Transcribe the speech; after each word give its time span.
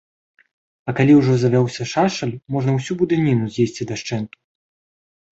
А 0.91 0.93
калі 0.99 1.13
ўжо 1.17 1.33
завёўся 1.41 1.83
шашаль, 1.91 2.31
можа 2.55 2.69
ўсю 2.77 2.97
будыніну 3.01 3.45
з'есці 3.57 3.87
дашчэнту. 3.93 4.37